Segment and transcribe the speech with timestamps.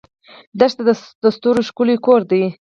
[0.59, 0.83] دښته
[1.23, 2.43] د ستورو ښکلی کور دی.